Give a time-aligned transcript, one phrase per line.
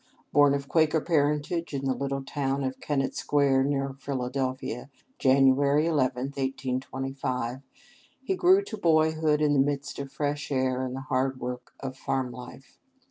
[0.33, 4.89] Born of Quaker parentage in the little town of Kennett Square, near Philadelphia,
[5.19, 5.47] Jan.
[5.49, 7.61] 11, 1825,
[8.23, 11.95] he grew to boyhood in the midst of fresh air and the hard work of
[11.95, 12.79] farm life.